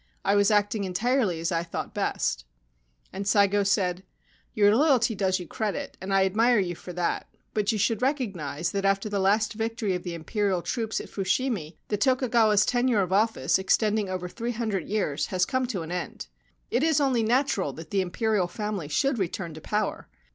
[0.25, 2.43] I was acting entirely as I thought best.'
[3.13, 7.71] And Saigo said:* Your loyalty does you credit, and I admire you for that; but
[7.71, 11.97] you should recognise that after the last victory of the Imperial troops at Fushimi the
[11.97, 16.25] Tokugawa's tenure of office, extending over three hundred years, has come to an end.
[16.71, 20.07] It is only natural that this Imperial family should return to power.